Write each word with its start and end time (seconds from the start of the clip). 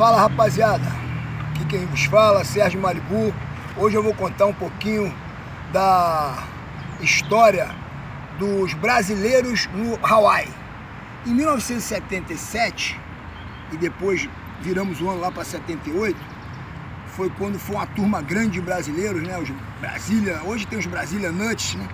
Fala 0.00 0.18
rapaziada, 0.18 0.86
aqui 1.50 1.62
quem 1.66 1.84
vos 1.84 2.06
fala, 2.06 2.42
Sérgio 2.42 2.80
Malibu. 2.80 3.34
Hoje 3.76 3.96
eu 3.96 4.02
vou 4.02 4.14
contar 4.14 4.46
um 4.46 4.54
pouquinho 4.54 5.14
da 5.74 6.42
história 7.02 7.68
dos 8.38 8.72
brasileiros 8.72 9.68
no 9.74 9.98
Hawaii. 10.02 10.48
Em 11.26 11.34
1977, 11.34 12.98
e 13.72 13.76
depois 13.76 14.26
viramos 14.62 15.02
o 15.02 15.10
ano 15.10 15.20
lá 15.20 15.30
para 15.30 15.44
78, 15.44 16.16
foi 17.08 17.28
quando 17.36 17.58
foi 17.58 17.76
uma 17.76 17.86
turma 17.88 18.22
grande 18.22 18.52
de 18.52 18.62
brasileiros, 18.62 19.22
né? 19.22 19.36
Os 19.36 19.50
Brasília, 19.82 20.40
hoje 20.46 20.66
tem 20.66 20.78
os 20.78 20.86
Brasília 20.86 21.30
Nuts, 21.30 21.74
né? 21.74 21.86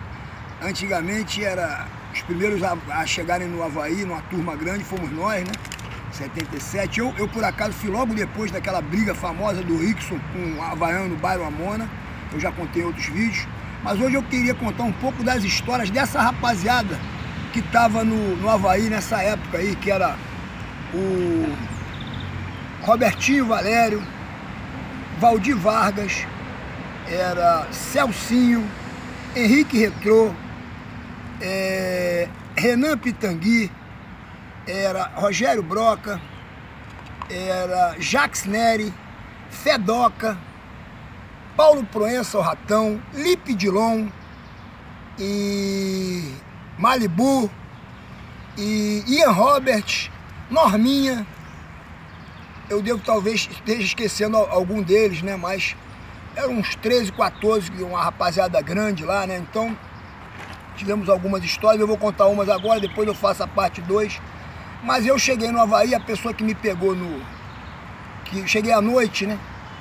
Antigamente 0.62 1.44
era 1.44 1.88
os 2.14 2.22
primeiros 2.22 2.62
a, 2.62 2.78
a 2.88 3.04
chegarem 3.04 3.48
no 3.48 3.64
Havaí, 3.64 4.04
numa 4.04 4.22
turma 4.22 4.54
grande, 4.54 4.84
fomos 4.84 5.10
nós, 5.10 5.42
né? 5.42 5.75
77. 6.16 7.00
Eu, 7.00 7.14
eu, 7.18 7.28
por 7.28 7.44
acaso, 7.44 7.72
fui 7.72 7.90
logo 7.90 8.14
depois 8.14 8.50
daquela 8.50 8.80
briga 8.80 9.14
famosa 9.14 9.62
do 9.62 9.76
Rickson 9.76 10.18
com 10.32 10.58
o 10.58 10.62
Havaiano 10.62 11.10
no 11.10 11.16
bairro 11.16 11.44
Amona. 11.44 11.88
Eu 12.32 12.40
já 12.40 12.50
contei 12.50 12.82
outros 12.82 13.06
vídeos. 13.06 13.46
Mas 13.82 14.00
hoje 14.00 14.14
eu 14.14 14.22
queria 14.22 14.54
contar 14.54 14.84
um 14.84 14.92
pouco 14.92 15.22
das 15.22 15.44
histórias 15.44 15.90
dessa 15.90 16.20
rapaziada 16.20 16.98
que 17.52 17.60
estava 17.60 18.02
no, 18.04 18.36
no 18.36 18.50
Havaí 18.50 18.88
nessa 18.90 19.22
época 19.22 19.58
aí, 19.58 19.76
que 19.76 19.90
era 19.90 20.16
o 20.92 21.54
Robertinho 22.82 23.46
Valério, 23.46 24.02
Valdir 25.18 25.56
Vargas, 25.56 26.26
era 27.08 27.66
Celcinho, 27.70 28.68
Henrique 29.34 29.78
Retrô, 29.78 30.32
é, 31.40 32.28
Renan 32.56 32.98
Pitangui, 32.98 33.70
era 34.66 35.12
Rogério 35.14 35.62
Broca, 35.62 36.20
era 37.30 37.94
Jacques 38.00 38.44
Neri, 38.44 38.92
Fedoca, 39.50 40.36
Paulo 41.56 41.84
Proença, 41.84 42.36
o 42.36 42.40
Ratão, 42.40 43.00
Lipe 43.14 43.54
Dilon 43.54 44.08
e 45.18 46.34
Malibu 46.78 47.50
e 48.58 49.04
Ian 49.06 49.30
Robert, 49.30 50.10
Norminha. 50.50 51.26
Eu 52.68 52.82
devo 52.82 53.00
talvez 53.04 53.48
esteja 53.50 53.82
esquecendo 53.82 54.36
algum 54.36 54.82
deles, 54.82 55.22
né? 55.22 55.36
Mas 55.36 55.76
eram 56.34 56.54
uns 56.54 56.74
13, 56.74 57.12
14, 57.12 57.70
uma 57.82 58.02
rapaziada 58.02 58.60
grande 58.60 59.04
lá, 59.04 59.26
né? 59.26 59.38
Então 59.38 59.76
tivemos 60.76 61.08
algumas 61.08 61.42
histórias, 61.42 61.80
eu 61.80 61.86
vou 61.86 61.96
contar 61.96 62.26
umas 62.26 62.48
agora, 62.48 62.80
depois 62.80 63.08
eu 63.08 63.14
faço 63.14 63.42
a 63.42 63.46
parte 63.46 63.80
2 63.80 64.20
mas 64.86 65.04
eu 65.04 65.18
cheguei 65.18 65.50
no 65.50 65.60
Havaí, 65.60 65.94
a 65.94 66.00
pessoa 66.00 66.32
que 66.32 66.44
me 66.44 66.54
pegou 66.54 66.94
no. 66.94 67.20
que 68.24 68.46
cheguei 68.46 68.72
à 68.72 68.80
noite, 68.80 69.26
né? 69.26 69.36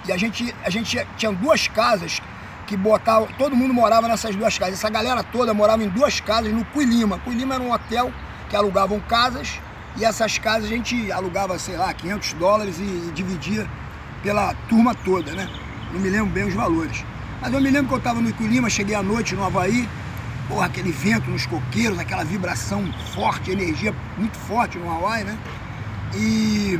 E 0.08 0.12
a 0.12 0.18
gente, 0.18 0.54
a 0.64 0.70
gente 0.70 1.08
tinha 1.16 1.32
duas 1.32 1.68
casas 1.68 2.20
que 2.66 2.76
botavam. 2.76 3.28
Todo 3.38 3.56
mundo 3.56 3.74
morava 3.74 4.08
nessas 4.08 4.36
duas 4.36 4.58
casas. 4.58 4.74
Essa 4.74 4.90
galera 4.90 5.24
toda 5.24 5.54
morava 5.54 5.84
em 5.84 5.90
duas 5.90 6.20
casas 6.20 6.52
no 6.52 6.66
Cuilima. 6.66 7.20
Cuilima 7.20 7.54
era 7.54 7.64
um 7.64 7.72
hotel 7.72 8.12
que 8.50 8.56
alugavam 8.56 9.00
casas 9.02 9.60
e 9.96 10.04
essas 10.04 10.40
casas 10.40 10.66
a 10.66 10.74
gente 10.74 11.12
alugava, 11.12 11.58
sei 11.60 11.78
lá, 11.78 11.94
500 11.94 12.34
dólares 12.34 12.80
e, 12.80 12.84
e 12.84 13.12
dividia 13.14 13.68
pela 14.24 14.56
turma 14.68 14.96
toda, 14.96 15.32
né? 15.34 15.48
Não 15.94 16.00
me 16.00 16.10
lembro 16.10 16.32
bem 16.32 16.46
os 16.46 16.54
valores. 16.54 17.06
Mas 17.40 17.54
eu 17.54 17.62
me 17.62 17.70
lembro 17.70 17.90
que 17.90 17.94
eu 17.94 18.00
estava 18.00 18.20
no 18.20 18.30
Iculima, 18.30 18.70
cheguei 18.72 18.96
à 18.96 19.04
noite 19.04 19.36
no 19.36 19.44
Havaí, 19.46 19.88
porra, 20.48 20.66
aquele 20.66 20.92
vento 20.92 21.30
nos 21.30 21.46
coqueiros, 21.46 21.98
aquela 22.00 22.24
vibração 22.24 22.86
forte, 23.14 23.52
energia 23.52 23.94
muito 24.18 24.38
forte 24.38 24.78
no 24.78 24.90
Hawaii, 24.90 25.24
né? 25.24 25.38
E, 26.14 26.80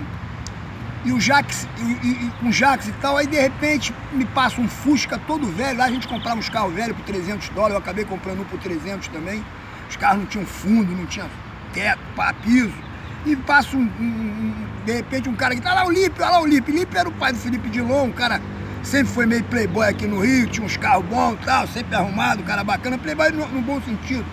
e 1.04 1.12
o 1.12 1.20
Jax, 1.20 1.68
e, 1.78 2.08
e, 2.08 2.32
com 2.40 2.48
o 2.48 2.52
Jax 2.52 2.88
e 2.88 2.92
tal, 2.94 3.18
aí 3.18 3.28
de 3.28 3.40
repente 3.40 3.94
me 4.12 4.26
passa 4.26 4.62
um 4.62 4.68
Fusca 4.68 5.18
todo 5.18 5.48
velho, 5.48 5.78
lá 5.78 5.86
a 5.86 5.92
gente 5.92 6.08
comprava 6.08 6.40
uns 6.40 6.50
carros 6.50 6.74
velhos 6.74 6.96
por 6.96 7.06
300 7.06 7.50
dólares, 7.50 7.76
eu 7.76 7.80
acabei 7.80 8.06
comprando 8.06 8.42
um 8.42 8.46
por 8.46 8.60
300 8.60 9.08
também, 9.10 9.44
os 9.90 9.96
carros 9.96 10.20
não 10.20 10.26
tinham 10.26 10.46
fundo, 10.46 10.92
não 10.96 11.06
tinha 11.06 11.28
teto, 11.74 12.00
pá, 12.16 12.34
piso, 12.34 12.74
e 13.26 13.36
passa 13.36 13.76
um, 13.76 13.82
um, 13.82 14.04
um, 14.04 14.54
de 14.86 14.94
repente 14.94 15.28
um 15.28 15.36
cara 15.36 15.56
que 15.56 15.62
tá 15.62 15.74
lá 15.74 15.86
o 15.86 15.92
Lipe, 15.92 16.22
olha 16.22 16.32
lá 16.32 16.42
o 16.42 16.46
Lipe, 16.46 16.72
Lipe 16.72 16.96
era 16.96 17.10
o 17.10 17.12
pai 17.12 17.34
do 17.34 17.40
Felipe 17.40 17.70
Dilon, 17.70 18.06
um 18.06 18.12
cara 18.12 18.40
sempre 18.86 19.12
foi 19.12 19.26
meio 19.26 19.44
playboy 19.46 19.88
aqui 19.88 20.06
no 20.06 20.22
Rio, 20.22 20.48
tinha 20.48 20.66
uns 20.66 20.78
carros 20.78 21.06
bons 21.06 21.34
e 21.34 21.46
tal, 21.46 21.68
sempre 21.68 21.96
arrumado, 21.96 22.44
cara 22.44 22.64
bacana. 22.64 22.98
Playboy 22.98 23.32
no, 23.32 23.48
no, 23.48 23.62
bom 23.62 23.82
sentido. 23.82 24.26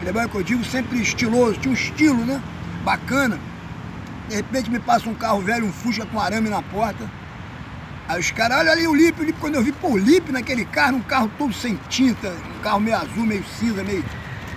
Playboy 0.00 0.28
que 0.28 0.34
eu 0.34 0.42
digo, 0.42 0.64
sempre 0.64 1.00
estiloso, 1.00 1.58
tinha 1.60 1.70
um 1.70 1.74
estilo, 1.74 2.24
né? 2.24 2.42
Bacana. 2.84 3.38
De 4.28 4.36
repente 4.36 4.70
me 4.70 4.78
passa 4.78 5.08
um 5.08 5.14
carro 5.14 5.40
velho, 5.40 5.66
um 5.66 5.72
Fusca 5.72 6.04
com 6.06 6.20
arame 6.20 6.48
na 6.48 6.62
porta. 6.62 7.08
Aí 8.08 8.20
os 8.20 8.30
caras, 8.30 8.58
olha 8.58 8.72
ali 8.72 8.86
o 8.88 8.94
Lipe, 8.94 9.22
o 9.22 9.34
quando 9.34 9.54
eu 9.54 9.62
vi, 9.62 9.72
pô, 9.72 9.90
o 9.90 9.96
Lipe 9.96 10.32
naquele 10.32 10.64
carro, 10.64 10.96
um 10.96 11.02
carro 11.02 11.30
todo 11.38 11.52
sem 11.52 11.78
tinta, 11.88 12.34
um 12.58 12.62
carro 12.62 12.80
meio 12.80 12.96
azul, 12.96 13.24
meio 13.24 13.44
cinza, 13.58 13.84
meio. 13.84 14.04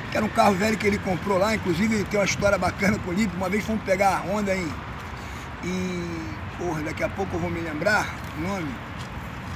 Que 0.09 0.17
era 0.17 0.25
um 0.25 0.29
carro 0.29 0.53
velho 0.53 0.77
que 0.77 0.85
ele 0.85 0.97
comprou 0.99 1.37
lá, 1.37 1.55
inclusive 1.55 1.95
ele 1.95 2.03
tem 2.05 2.19
uma 2.19 2.25
história 2.25 2.57
bacana 2.57 2.97
com 2.99 3.11
o 3.11 3.13
Lipe. 3.13 3.35
Uma 3.35 3.49
vez 3.49 3.65
fomos 3.65 3.83
pegar 3.83 4.17
a 4.17 4.19
Honda 4.21 4.55
em. 4.55 4.67
em 5.63 6.09
porra, 6.57 6.81
daqui 6.81 7.03
a 7.03 7.09
pouco 7.09 7.35
eu 7.35 7.39
vou 7.39 7.49
me 7.49 7.59
lembrar 7.59 8.07
o 8.37 8.41
nome 8.41 8.92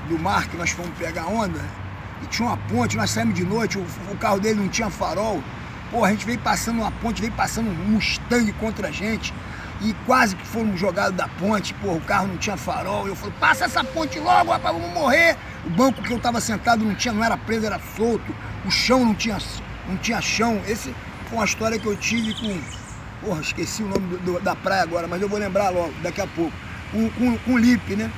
do 0.07 0.17
mar 0.17 0.47
que 0.47 0.57
nós 0.57 0.71
fomos 0.71 0.91
pegar 0.97 1.27
onda, 1.27 1.59
e 2.23 2.27
tinha 2.27 2.47
uma 2.47 2.57
ponte, 2.57 2.97
nós 2.97 3.11
saímos 3.11 3.35
de 3.35 3.43
noite, 3.43 3.77
o, 3.77 3.85
o 4.11 4.17
carro 4.17 4.39
dele 4.39 4.59
não 4.59 4.69
tinha 4.69 4.89
farol. 4.89 5.41
Pô, 5.91 6.03
a 6.03 6.09
gente 6.11 6.25
veio 6.25 6.39
passando 6.39 6.81
uma 6.81 6.91
ponte, 6.91 7.21
veio 7.21 7.33
passando 7.33 7.69
um 7.69 7.73
Mustang 7.73 8.51
contra 8.53 8.89
a 8.89 8.91
gente. 8.91 9.33
E 9.81 9.93
quase 10.05 10.35
que 10.35 10.45
fomos 10.45 10.79
jogados 10.79 11.15
da 11.15 11.27
ponte, 11.27 11.73
pô, 11.75 11.93
o 11.93 12.01
carro 12.01 12.27
não 12.27 12.37
tinha 12.37 12.57
farol. 12.57 13.07
Eu 13.07 13.15
falei, 13.15 13.33
passa 13.39 13.65
essa 13.65 13.83
ponte 13.83 14.19
logo, 14.19 14.51
rapaz, 14.51 14.75
vamos 14.75 14.91
morrer. 14.93 15.37
O 15.65 15.69
banco 15.69 16.01
que 16.01 16.11
eu 16.11 16.19
tava 16.19 16.41
sentado 16.41 16.83
não 16.83 16.95
tinha, 16.95 17.13
não 17.13 17.23
era 17.23 17.37
preso, 17.37 17.65
era 17.65 17.79
solto. 17.95 18.35
O 18.65 18.71
chão 18.71 19.05
não 19.05 19.13
tinha, 19.13 19.37
não 19.87 19.97
tinha 19.97 20.19
chão. 20.19 20.59
Esse 20.67 20.93
foi 21.29 21.37
uma 21.37 21.45
história 21.45 21.77
que 21.77 21.85
eu 21.85 21.95
tive 21.95 22.33
com. 22.33 22.59
Porra, 23.21 23.41
esqueci 23.41 23.83
o 23.83 23.87
nome 23.87 24.07
do, 24.07 24.17
do, 24.17 24.39
da 24.39 24.55
praia 24.55 24.81
agora, 24.81 25.07
mas 25.07 25.21
eu 25.21 25.29
vou 25.29 25.39
lembrar 25.39 25.69
logo, 25.69 25.93
daqui 26.01 26.21
a 26.21 26.27
pouco. 26.27 26.53
Com, 26.91 27.09
com, 27.11 27.37
com 27.37 27.53
o 27.53 27.57
Lipe, 27.57 27.95
né? 27.95 28.09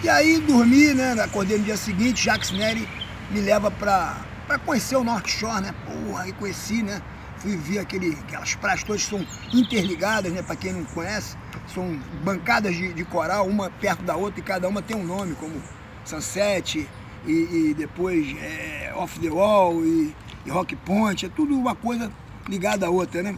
E 0.00 0.08
aí 0.08 0.38
dormi, 0.38 0.94
né? 0.94 1.12
Acordei 1.20 1.58
no 1.58 1.64
dia 1.64 1.76
seguinte, 1.76 2.24
Jacques 2.24 2.52
Neri 2.52 2.88
me 3.30 3.40
leva 3.40 3.68
pra, 3.68 4.16
pra 4.46 4.56
conhecer 4.56 4.96
o 4.96 5.02
North 5.02 5.26
Shore, 5.26 5.60
né? 5.60 5.74
Porra, 5.84 6.22
aí 6.22 6.32
conheci, 6.32 6.84
né? 6.84 7.02
Fui 7.38 7.56
ver 7.56 7.80
aquele, 7.80 8.10
aquelas 8.12 8.54
praias 8.54 8.84
todas 8.84 9.02
são 9.02 9.26
interligadas, 9.52 10.32
né? 10.32 10.40
Pra 10.40 10.54
quem 10.54 10.72
não 10.72 10.84
conhece, 10.84 11.36
são 11.74 11.98
bancadas 12.22 12.76
de, 12.76 12.92
de 12.92 13.04
coral, 13.04 13.48
uma 13.48 13.70
perto 13.70 14.04
da 14.04 14.14
outra, 14.14 14.38
e 14.38 14.42
cada 14.42 14.68
uma 14.68 14.80
tem 14.80 14.96
um 14.96 15.04
nome, 15.04 15.34
como 15.34 15.60
Sunset 16.04 16.88
e, 17.26 17.32
e 17.32 17.74
depois 17.76 18.36
é, 18.40 18.92
Off 18.94 19.18
the 19.18 19.28
Wall 19.28 19.84
e, 19.84 20.14
e 20.46 20.50
Rock 20.50 20.76
Point, 20.76 21.26
é 21.26 21.28
tudo 21.28 21.56
uma 21.56 21.74
coisa 21.74 22.10
ligada 22.48 22.86
à 22.86 22.90
outra, 22.90 23.20
né? 23.20 23.36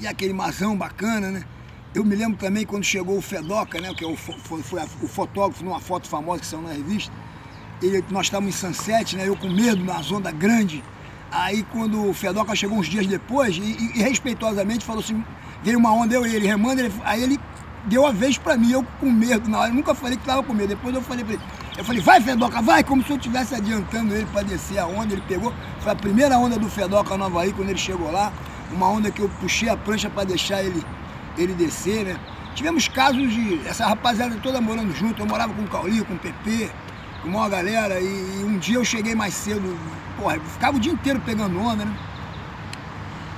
E 0.00 0.06
aquele 0.06 0.32
masão 0.32 0.76
bacana, 0.76 1.30
né? 1.30 1.44
Eu 1.94 2.02
me 2.06 2.16
lembro 2.16 2.38
também 2.38 2.64
quando 2.64 2.84
chegou 2.84 3.18
o 3.18 3.20
Fedoca, 3.20 3.78
né, 3.78 3.92
que 3.94 4.02
é 4.02 4.06
o, 4.06 4.16
foi, 4.16 4.62
foi 4.62 4.80
o 5.02 5.06
fotógrafo 5.06 5.62
numa 5.62 5.78
foto 5.78 6.08
famosa 6.08 6.40
que 6.40 6.46
saiu 6.46 6.62
na 6.62 6.72
revista. 6.72 7.12
Ele, 7.82 8.02
nós 8.10 8.26
estávamos 8.26 8.54
em 8.54 8.58
Sunset, 8.58 9.14
né, 9.14 9.28
eu 9.28 9.36
com 9.36 9.50
medo, 9.50 9.84
na 9.84 10.00
onda 10.00 10.30
grande. 10.30 10.82
Aí 11.30 11.62
quando 11.64 12.08
o 12.08 12.14
Fedoca 12.14 12.56
chegou 12.56 12.78
uns 12.78 12.86
dias 12.86 13.06
depois, 13.06 13.58
e, 13.58 13.60
e, 13.60 13.98
e 13.98 14.02
respeitosamente 14.02 14.86
falou 14.86 15.02
assim, 15.02 15.22
veio 15.62 15.78
uma 15.78 15.92
onda, 15.92 16.14
eu 16.14 16.26
e 16.26 16.34
ele 16.34 16.46
remando, 16.46 16.80
ele, 16.80 16.92
aí 17.04 17.22
ele 17.22 17.38
deu 17.84 18.06
a 18.06 18.10
vez 18.10 18.38
para 18.38 18.56
mim, 18.56 18.70
eu 18.70 18.82
com 18.98 19.10
medo 19.10 19.50
na 19.50 19.58
hora, 19.60 19.70
eu 19.70 19.74
nunca 19.74 19.94
falei 19.94 20.16
que 20.16 20.22
estava 20.22 20.42
com 20.42 20.54
medo. 20.54 20.68
Depois 20.68 20.94
eu 20.94 21.02
falei 21.02 21.24
para 21.24 21.34
ele, 21.34 21.42
eu 21.76 21.84
falei, 21.84 22.00
vai 22.00 22.22
Fedoca, 22.22 22.62
vai, 22.62 22.82
como 22.82 23.04
se 23.04 23.10
eu 23.10 23.16
estivesse 23.16 23.54
adiantando 23.54 24.14
ele 24.14 24.26
para 24.32 24.42
descer 24.42 24.78
a 24.78 24.86
onda, 24.86 25.12
ele 25.12 25.22
pegou, 25.28 25.52
foi 25.80 25.92
a 25.92 25.96
primeira 25.96 26.38
onda 26.38 26.58
do 26.58 26.70
Fedoca 26.70 27.18
no 27.18 27.24
Havaí 27.24 27.52
quando 27.52 27.68
ele 27.68 27.78
chegou 27.78 28.10
lá, 28.10 28.32
uma 28.70 28.88
onda 28.88 29.10
que 29.10 29.20
eu 29.20 29.28
puxei 29.40 29.68
a 29.68 29.76
prancha 29.76 30.08
para 30.08 30.24
deixar 30.24 30.62
ele 30.64 30.82
ele 31.36 31.54
descer, 31.54 32.04
né? 32.04 32.20
Tivemos 32.54 32.86
casos 32.88 33.32
de 33.32 33.60
essa 33.66 33.86
rapaziada 33.86 34.36
toda 34.42 34.60
morando 34.60 34.94
junto. 34.94 35.22
Eu 35.22 35.26
morava 35.26 35.52
com 35.54 35.62
o 35.62 35.68
Caulinho, 35.68 36.04
com 36.04 36.14
o 36.14 36.18
PP, 36.18 36.70
com 37.22 37.28
uma 37.28 37.48
galera. 37.48 38.00
E, 38.00 38.04
e, 38.04 38.44
um 38.44 38.58
dia 38.58 38.76
eu 38.76 38.84
cheguei 38.84 39.14
mais 39.14 39.34
cedo, 39.34 39.78
porra, 40.18 40.38
ficava 40.38 40.76
o 40.76 40.80
dia 40.80 40.92
inteiro 40.92 41.20
pegando 41.24 41.58
onda, 41.58 41.84
né? 41.84 41.96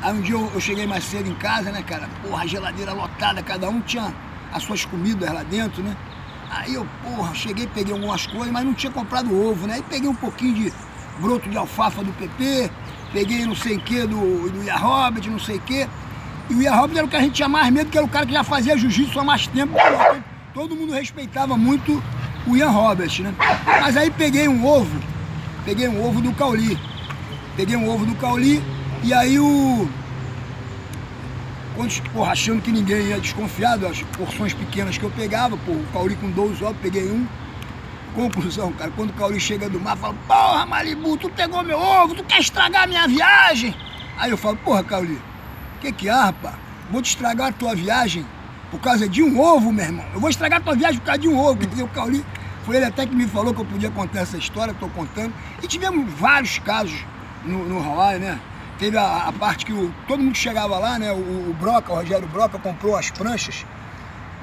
Aí 0.03 0.13
um 0.13 0.21
dia 0.21 0.35
eu, 0.35 0.51
eu, 0.53 0.61
cheguei 0.61 0.87
mais 0.87 1.05
cedo 1.05 1.29
em 1.29 1.35
casa, 1.35 1.71
né, 1.71 1.83
cara? 1.83 2.09
Porra, 2.23 2.43
a 2.43 2.47
geladeira 2.47 2.93
lotada, 2.93 3.43
cada 3.43 3.69
um 3.69 3.81
tinha 3.81 4.13
as 4.53 4.63
suas 4.63 4.85
comidas 4.85 5.33
lá 5.33 5.43
dentro, 5.43 5.83
né? 5.83 5.97
Aí 6.51 6.75
eu, 6.75 6.87
porra, 7.03 7.35
cheguei, 7.35 7.67
peguei 7.67 7.93
algumas 7.93 8.27
coisas, 8.27 8.51
mas 8.51 8.65
não 8.65 8.75
tinha 8.75 8.93
comprado 8.93 9.35
ovo, 9.35 9.67
né? 9.67 9.75
Aí 9.75 9.83
peguei 9.83 10.09
um 10.09 10.15
pouquinho 10.15 10.55
de 10.55 10.73
broto 11.21 11.49
de 11.49 11.57
alfafa 11.57 12.03
do 12.03 12.13
PP, 12.13 12.71
peguei 13.13 13.47
não 13.47 13.55
sei 13.55 13.77
o 13.77 13.81
que 13.81 14.01
do, 14.07 14.51
do 14.51 14.63
Ia 14.65 14.77
Robert, 14.77 15.31
não 15.31 15.39
sei 15.39 15.57
o 15.57 15.61
que. 15.61 15.89
E 16.51 16.55
o 16.55 16.63
Ian 16.63 16.75
Robert 16.75 16.99
era 16.99 17.07
o 17.07 17.09
que 17.09 17.17
a 17.17 17.21
gente 17.21 17.35
tinha 17.35 17.49
mais 17.49 17.73
medo, 17.73 17.91
que 17.91 17.97
era 17.97 18.07
o 18.07 18.11
cara 18.11 18.27
que 18.27 18.33
já 18.33 18.45
fazia 18.45 18.77
jiu-jitsu 18.77 19.19
há 19.19 19.25
mais 19.25 19.47
tempo. 19.47 19.75
Todo 20.53 20.77
mundo 20.77 20.93
respeitava 20.93 21.57
muito 21.57 22.03
o 22.47 22.57
Ian 22.57 22.71
Robert, 22.71 23.11
né? 23.21 23.35
Mas 23.81 23.97
aí 23.97 24.11
peguei 24.11 24.47
um 24.47 24.65
ovo, 24.65 25.01
peguei 25.65 25.89
um 25.89 26.07
ovo 26.07 26.21
do 26.21 26.33
Cauli. 26.35 26.79
Peguei 27.57 27.77
um 27.77 27.89
ovo 27.89 28.05
do 28.05 28.15
Cauli 28.17 28.63
e 29.03 29.13
aí 29.13 29.39
o. 29.39 29.89
Quando, 31.77 32.11
porra, 32.13 32.33
achando 32.33 32.63
que 32.63 32.71
ninguém 32.71 33.09
ia 33.09 33.19
desconfiado, 33.19 33.87
as 33.87 34.03
porções 34.03 34.53
pequenas 34.53 34.97
que 34.97 35.05
eu 35.05 35.11
pegava, 35.11 35.57
pô, 35.57 35.73
o 35.73 35.87
Cauri 35.93 36.15
com 36.17 36.31
12 36.31 36.63
ovos, 36.65 36.77
peguei 36.81 37.11
um. 37.11 37.27
Conclusão, 38.15 38.73
cara, 38.73 38.93
quando 38.95 39.11
o 39.11 39.13
Cauri 39.15 39.41
chega 39.41 39.69
do 39.69 39.81
mar, 39.81 39.97
fala, 39.97 40.15
porra, 40.27 40.65
Malibu, 40.67 41.17
tu 41.17 41.29
pegou 41.31 41.65
meu 41.65 41.79
ovo, 41.79 42.15
tu 42.15 42.23
quer 42.23 42.41
estragar 42.41 42.85
a 42.85 42.87
minha 42.87 43.09
viagem? 43.09 43.75
Aí 44.17 44.31
eu 44.31 44.37
falo, 44.37 44.57
porra, 44.59 44.85
Cauri, 44.85 45.15
o 45.15 45.34
que 45.85 45.93
que 45.93 46.09
há, 46.09 46.27
rapaz? 46.27 46.55
Vou 46.91 47.03
te 47.03 47.11
estragar 47.11 47.49
a 47.49 47.53
tua 47.53 47.75
viagem 47.75 48.27
por 48.71 48.81
causa 48.81 49.09
de 49.09 49.23
um 49.23 49.41
ovo, 49.41 49.73
meu 49.73 49.85
irmão. 49.85 50.05
Eu 50.15 50.21
vou 50.21 50.31
estragar 50.31 50.61
a 50.61 50.63
tua 50.63 50.75
viagem 50.75 50.99
por 50.99 51.07
causa 51.07 51.21
de 51.21 51.29
um 51.29 51.39
ovo. 51.39 51.59
Quer 51.59 51.67
dizer, 51.67 51.83
o 51.83 51.89
Cauri, 51.89 52.25
foi 52.65 52.77
ele 52.77 52.87
até 52.87 53.07
que 53.07 53.15
me 53.15 53.27
falou 53.27 53.55
que 53.55 53.61
eu 53.61 53.65
podia 53.65 53.91
contar 53.91 54.21
essa 54.21 54.37
história, 54.37 54.73
estou 54.73 54.89
contando. 54.91 55.33
E 55.63 55.67
tivemos 55.67 56.11
vários 56.15 56.59
casos 56.59 57.05
no, 57.45 57.65
no 57.69 57.83
Hawaii, 57.83 58.19
né? 58.19 58.39
Teve 58.79 58.97
a, 58.97 59.29
a 59.29 59.33
parte 59.33 59.67
que 59.67 59.73
o, 59.73 59.93
todo 60.09 60.23
mundo 60.23 60.37
chegava 60.37 60.79
lá, 60.79 60.99
né? 60.99 61.13
O, 61.13 61.51
o 61.51 61.57
Broca, 61.61 61.93
o 61.93 61.97
Rogério 61.97 62.27
Broca, 62.29 62.59
comprou 62.59 62.97
as 62.97 63.11
pranchas 63.11 63.65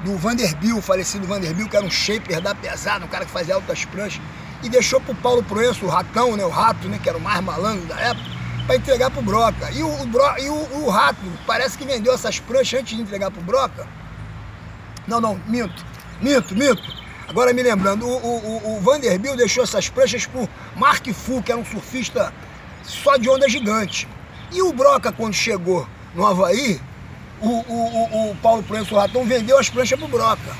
do 0.04 0.16
Vanderbilt, 0.16 0.78
o 0.78 0.82
falecido 0.82 1.26
Vanderbilt, 1.26 1.68
que 1.68 1.76
era 1.76 1.84
um 1.84 1.90
shaper 1.90 2.40
da 2.40 2.54
pesada, 2.54 3.04
um 3.04 3.08
cara 3.08 3.24
que 3.24 3.30
fazia 3.30 3.54
altas 3.54 3.84
pranchas, 3.84 4.20
e 4.62 4.68
deixou 4.68 5.00
pro 5.00 5.14
Paulo 5.14 5.42
Proenço, 5.42 5.84
o 5.84 5.88
ratão, 5.88 6.36
né? 6.36 6.44
O 6.44 6.48
rato, 6.48 6.88
né? 6.88 6.98
Que 7.02 7.08
era 7.08 7.18
o 7.18 7.20
mais 7.20 7.40
malandro 7.42 7.84
da 7.86 8.00
época, 8.00 8.31
para 8.72 8.76
entregar 8.76 9.10
pro 9.10 9.20
Broca. 9.22 9.70
E, 9.70 9.82
o, 9.82 9.88
o, 9.88 10.38
e 10.38 10.48
o, 10.48 10.84
o 10.84 10.88
rato 10.90 11.20
parece 11.46 11.76
que 11.76 11.84
vendeu 11.84 12.14
essas 12.14 12.38
pranchas 12.40 12.80
antes 12.80 12.96
de 12.96 13.02
entregar 13.02 13.30
pro 13.30 13.42
Broca. 13.42 13.86
Não, 15.06 15.20
não, 15.20 15.38
minto, 15.46 15.84
minto, 16.20 16.54
minto. 16.54 17.02
Agora 17.28 17.52
me 17.52 17.62
lembrando, 17.62 18.06
o, 18.06 18.16
o, 18.16 18.76
o 18.76 18.80
Vanderbilt 18.80 19.36
deixou 19.36 19.64
essas 19.64 19.88
pranchas 19.88 20.26
pro 20.26 20.48
Mark 20.76 21.06
Fu, 21.12 21.42
que 21.42 21.52
era 21.52 21.60
um 21.60 21.64
surfista 21.64 22.32
só 22.82 23.16
de 23.16 23.28
onda 23.28 23.48
gigante. 23.48 24.08
E 24.50 24.62
o 24.62 24.72
Broca, 24.72 25.12
quando 25.12 25.34
chegou 25.34 25.86
no 26.14 26.26
Havaí, 26.26 26.80
o, 27.40 27.48
o, 27.48 28.30
o, 28.30 28.30
o 28.30 28.36
Paulo 28.36 28.62
Proenço 28.62 28.94
Ratão 28.96 29.24
vendeu 29.24 29.58
as 29.58 29.68
pranchas 29.68 29.98
pro 29.98 30.08
Broca. 30.08 30.56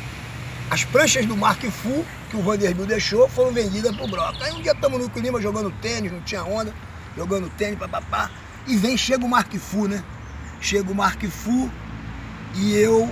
As 0.71 0.85
pranchas 0.85 1.27
do 1.27 1.37
Mark 1.37 1.63
Fu, 1.65 2.05
que 2.31 2.37
o 2.37 2.43
Vanderbilt 2.43 2.89
deixou, 2.89 3.29
foram 3.29 3.53
vendidas 3.53 3.95
pro 3.95 4.07
Broca. 4.07 4.45
Aí 4.45 4.53
um 4.53 4.63
dia 4.63 4.73
estamos 4.73 4.99
no 4.99 5.09
clima 5.09 5.41
jogando 5.41 5.71
tênis, 5.83 6.11
não 6.11 6.21
tinha 6.23 6.43
onda, 6.43 6.73
jogando 7.17 7.51
tênis, 7.57 7.79
papapá. 7.79 8.31
E 8.67 8.77
vem, 8.77 8.97
chega 8.97 9.25
o 9.25 9.29
Mark 9.29 9.53
Fu, 9.57 9.89
né? 9.89 10.03
Chega 10.61 10.91
o 10.91 10.95
Mark 10.95 11.23
Fu 11.25 11.71
e 12.55 12.75
eu. 12.75 13.11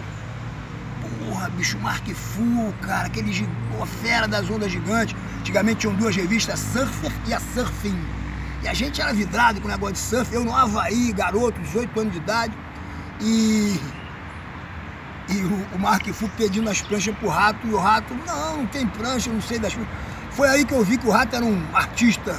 Porra, 1.24 1.48
bicho, 1.50 1.78
Mark 1.78 2.06
Fu, 2.08 2.74
cara, 2.82 3.06
aquele 3.06 3.46
porra, 3.70 3.86
fera 3.86 4.28
das 4.28 4.48
ondas 4.50 4.70
gigantes. 4.70 5.16
Antigamente 5.40 5.80
tinham 5.80 5.94
duas 5.94 6.14
revistas, 6.14 6.54
a 6.54 6.56
Surfer 6.56 7.12
e 7.26 7.34
a 7.34 7.40
Surfing. 7.40 7.98
E 8.62 8.68
a 8.68 8.74
gente 8.74 9.00
era 9.00 9.12
vidrado 9.12 9.60
com 9.60 9.66
o 9.66 9.70
negócio 9.70 9.94
de 9.94 10.00
surf, 10.00 10.34
eu 10.34 10.44
no 10.44 10.54
Havaí, 10.54 11.12
garoto, 11.12 11.58
18 11.60 12.00
anos 12.00 12.12
de 12.12 12.18
idade. 12.18 12.54
E, 13.20 13.80
e 15.30 15.36
o, 15.36 15.76
o 15.76 15.78
Mark 15.78 16.06
Fu 16.08 16.28
pedindo 16.36 16.68
as 16.68 16.82
pranchas 16.82 17.14
pro 17.16 17.28
rato, 17.28 17.66
e 17.66 17.72
o 17.72 17.78
rato, 17.78 18.14
não, 18.26 18.58
não 18.58 18.66
tem 18.66 18.86
prancha, 18.86 19.30
não 19.30 19.40
sei 19.40 19.58
das 19.58 19.72
pranchas. 19.72 19.92
Foi 20.32 20.48
aí 20.48 20.64
que 20.64 20.74
eu 20.74 20.84
vi 20.84 20.98
que 20.98 21.06
o 21.06 21.10
rato 21.10 21.34
era 21.34 21.44
um 21.44 21.64
artista, 21.72 22.38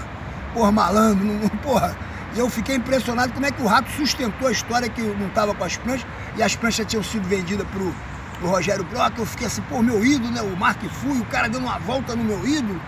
porra, 0.53 0.71
malandro, 0.71 1.25
não, 1.25 1.49
porra. 1.49 1.95
E 2.33 2.39
eu 2.39 2.49
fiquei 2.49 2.75
impressionado 2.75 3.33
como 3.33 3.45
é 3.45 3.51
que 3.51 3.61
o 3.61 3.65
rato 3.65 3.89
sustentou 3.91 4.47
a 4.47 4.51
história 4.51 4.87
que 4.87 5.01
não 5.01 5.29
tava 5.29 5.53
com 5.53 5.63
as 5.63 5.75
pranchas, 5.77 6.07
e 6.37 6.43
as 6.43 6.55
pranchas 6.55 6.85
tinham 6.85 7.03
sido 7.03 7.27
vendidas 7.27 7.67
pro, 7.67 7.93
pro 8.39 8.49
Rogério 8.49 8.83
Brock. 8.85 9.17
Eu 9.17 9.25
fiquei 9.25 9.47
assim, 9.47 9.61
pô, 9.63 9.81
meu 9.81 10.05
ídolo, 10.05 10.31
né? 10.31 10.41
O 10.41 10.55
Mark 10.55 10.81
Fu, 11.01 11.15
e 11.15 11.19
o 11.19 11.25
cara 11.25 11.49
dando 11.49 11.65
uma 11.65 11.79
volta 11.79 12.15
no 12.15 12.23
meu 12.23 12.47
ídolo. 12.47 12.79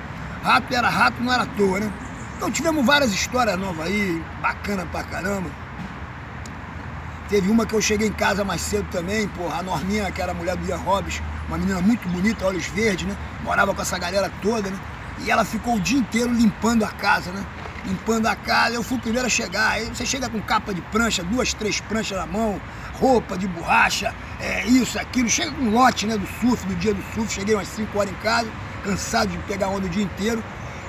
Rato 0.44 0.74
era 0.74 0.90
rato, 0.90 1.22
não 1.22 1.32
era 1.32 1.44
à 1.44 1.46
toa, 1.46 1.80
né? 1.80 1.92
Então 2.38 2.50
tivemos 2.52 2.86
várias 2.86 3.14
histórias 3.14 3.58
novas 3.58 3.88
aí, 3.88 4.22
bacana 4.42 4.86
pra 4.92 5.04
caramba. 5.04 5.50
Teve 7.30 7.50
uma 7.50 7.66
que 7.66 7.74
eu 7.74 7.82
cheguei 7.82 8.08
em 8.08 8.14
casa 8.14 8.44
mais 8.44 8.62
cedo 8.62 8.86
também, 8.92 9.28
porra, 9.30 9.60
a 9.60 9.64
Norminha, 9.64 10.12
que 10.12 10.22
era 10.22 10.32
a 10.32 10.36
mulher 10.36 10.56
do 10.56 10.68
Ian 10.68 10.78
Hobbs, 10.78 11.22
uma 11.48 11.58
menina 11.58 11.82
muito 11.82 12.08
bonita, 12.10 12.46
olhos 12.46 12.66
verdes, 12.68 13.08
né? 13.08 13.16
Morava 13.44 13.74
com 13.74 13.82
essa 13.82 13.98
galera 13.98 14.32
toda, 14.42 14.70
né? 14.70 14.78
E 15.20 15.32
ela 15.32 15.46
ficou 15.46 15.76
o 15.76 15.80
dia 15.80 15.98
inteiro 15.98 16.32
limpando 16.34 16.84
a 16.84 16.90
casa, 16.90 17.32
né? 17.32 17.46
Limpando 17.86 18.28
a 18.28 18.36
casa, 18.36 18.76
eu 18.76 18.84
fui 18.84 18.98
o 18.98 19.02
primeiro 19.02 19.28
a 19.28 19.30
chegar. 19.30 19.72
Aí 19.72 19.86
você 19.86 20.06
chega 20.06 20.30
com 20.30 20.42
capa 20.42 20.74
de 20.74 20.82
prancha, 20.82 21.24
duas, 21.24 21.54
três 21.54 21.80
pranchas 21.80 22.18
na 22.18 22.26
mão, 22.26 22.60
roupa 22.94 23.38
de 23.38 23.48
borracha, 23.48 24.14
é, 24.40 24.66
isso, 24.66 25.00
aquilo. 25.00 25.30
Chega 25.30 25.52
com 25.52 25.64
um 25.64 25.72
lote, 25.72 26.06
né, 26.06 26.18
do 26.18 26.28
surf, 26.40 26.66
do 26.66 26.76
dia 26.76 26.94
do 26.94 27.04
surf. 27.14 27.32
Cheguei 27.34 27.56
umas 27.56 27.68
5 27.68 27.98
horas 27.98 28.12
em 28.12 28.16
casa, 28.16 28.50
cansado 28.84 29.30
de 29.30 29.38
pegar 29.40 29.68
onda 29.68 29.86
o 29.86 29.90
dia 29.90 30.04
inteiro 30.04 30.44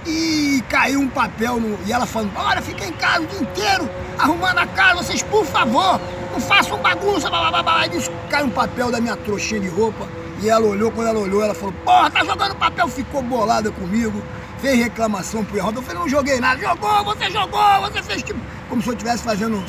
e 0.07 0.63
caiu 0.69 1.01
um 1.01 1.09
papel 1.09 1.59
no, 1.59 1.79
e 1.87 1.93
ela 1.93 2.07
falando, 2.07 2.33
olha, 2.37 2.61
fiquei 2.61 2.89
em 2.89 2.93
casa 2.93 3.23
o 3.23 3.27
dia 3.27 3.41
inteiro, 3.41 3.89
arrumando 4.19 4.59
a 4.59 4.67
casa, 4.67 5.03
vocês 5.03 5.23
por 5.23 5.45
favor, 5.47 6.01
não 6.33 6.41
façam 6.41 6.79
bagunça, 6.79 7.31
blá, 7.31 7.51
blá, 7.51 7.63
blá. 7.63 7.81
Aí 7.81 7.89
disse, 7.89 8.11
caiu 8.29 8.47
um 8.47 8.51
papel 8.51 8.91
da 8.91 9.01
minha 9.01 9.17
trouxinha 9.17 9.61
de 9.61 9.69
roupa, 9.69 10.07
e 10.41 10.49
ela 10.49 10.67
olhou, 10.67 10.91
quando 10.91 11.09
ela 11.09 11.19
olhou, 11.19 11.43
ela 11.43 11.55
falou, 11.55 11.75
porra, 11.85 12.11
tá 12.11 12.25
jogando 12.25 12.55
papel, 12.57 12.89
ficou 12.89 13.23
bolada 13.23 13.71
comigo, 13.71 14.23
fez 14.61 14.79
reclamação 14.79 15.45
pro 15.45 15.57
Errado, 15.57 15.77
eu 15.77 15.83
falei, 15.83 16.01
não 16.01 16.09
joguei 16.09 16.41
nada, 16.41 16.61
jogou, 16.61 17.05
você 17.05 17.31
jogou, 17.31 17.81
você 17.83 18.03
fez 18.03 18.23
tipo, 18.23 18.41
como 18.69 18.83
se 18.83 18.89
eu 18.89 18.93
estivesse 18.95 19.23
fazendo 19.23 19.63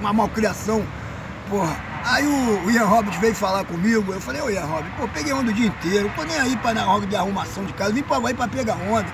uma 0.00 0.12
malcriação, 0.12 0.84
porra. 1.48 1.76
Aí 2.04 2.26
o, 2.26 2.70
Ian 2.70 2.84
Roberts 2.84 3.20
veio 3.20 3.34
falar 3.34 3.64
comigo, 3.64 4.12
eu 4.12 4.20
falei, 4.20 4.40
ô 4.40 4.48
Ian 4.48 4.64
Roberts, 4.64 4.92
pô, 4.96 5.08
peguei 5.08 5.32
onda 5.32 5.50
o 5.50 5.54
dia 5.54 5.66
inteiro, 5.66 6.10
tô 6.16 6.22
nem 6.24 6.38
aí 6.38 6.56
pra 6.56 6.72
na 6.72 6.90
hora 6.90 7.06
de 7.06 7.16
arrumação 7.16 7.64
de 7.64 7.72
casa, 7.74 7.92
vim 7.92 8.02
pra 8.02 8.16
Havaí 8.16 8.34
pra 8.34 8.48
pegar 8.48 8.76
onda. 8.88 9.06